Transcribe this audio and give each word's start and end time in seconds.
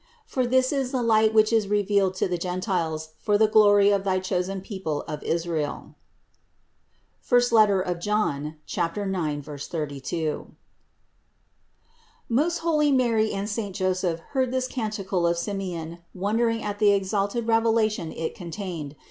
For 0.25 0.47
this 0.47 0.73
is 0.73 0.89
the 0.91 1.03
light 1.03 1.31
which 1.31 1.53
is 1.53 1.67
revealed 1.67 2.15
to 2.15 2.27
the 2.27 2.39
gentiles 2.39 3.09
for 3.19 3.37
the 3.37 3.47
glory 3.47 3.91
of 3.91 4.03
thy 4.03 4.17
chosen 4.17 4.59
people 4.61 5.03
of 5.03 5.21
Israel" 5.21 5.93
(John 7.29 8.55
I, 8.65 9.05
9, 9.05 9.41
32). 9.43 9.97
600. 10.07 10.55
Most 12.27 12.57
holy 12.65 12.91
Mary 12.91 13.31
and 13.31 13.47
saint 13.47 13.75
Joseph 13.75 14.21
heard 14.31 14.49
this 14.51 14.67
can 14.67 14.89
ticle 14.89 15.29
of 15.29 15.37
Simeon, 15.37 15.99
wondering 16.15 16.63
at 16.63 16.79
the 16.79 16.89
exalted 16.93 17.45
revelation 17.45 18.11
it 18.11 18.33
contained. 18.33 18.95